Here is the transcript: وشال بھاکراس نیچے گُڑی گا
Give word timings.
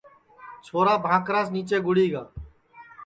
وشال 0.73 0.89
بھاکراس 1.03 1.47
نیچے 1.55 1.77
گُڑی 1.85 2.07
گا 2.13 2.23